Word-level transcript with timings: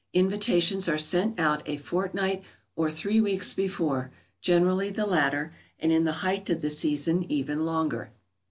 Invitations 0.13 0.89
are 0.89 0.97
sent 0.97 1.39
out 1.39 1.61
a 1.67 1.77
fortnight 1.77 2.41
or 2.75 2.89
three 2.89 3.21
weeks 3.21 3.53
before, 3.53 4.11
generally 4.41 4.89
the 4.89 5.05
latter, 5.05 5.53
and 5.77 5.91
in 5.91 6.05
the 6.05 6.11
height 6.25 6.49
of 6.49 6.61
the 6.61 6.71
season 6.71 7.21
even 7.31 7.65
longer. 7.65 8.09